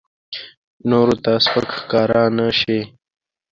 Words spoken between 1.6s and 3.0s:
ښکاره نه شي.